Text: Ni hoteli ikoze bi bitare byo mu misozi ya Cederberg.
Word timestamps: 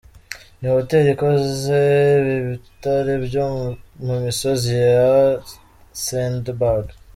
Ni 0.59 0.67
hoteli 0.75 1.09
ikoze 1.15 1.81
bi 2.25 2.35
bitare 2.49 3.13
byo 3.25 3.45
mu 4.05 4.15
misozi 4.23 4.73
ya 4.93 5.09
Cederberg. 6.03 6.85